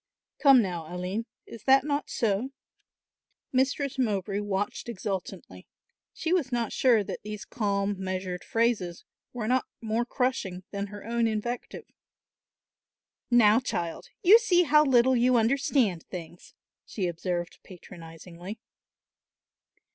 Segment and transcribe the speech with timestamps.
[0.39, 2.49] Come now, Aline, is that not so?"
[3.51, 5.67] Mistress Mowbray watched exultantly.
[6.11, 11.05] She was not sure that these calm measured phrases were not more crushing than her
[11.05, 11.85] own invective.
[13.29, 18.59] "Now, child, you see how little you understand things," she observed patronisingly.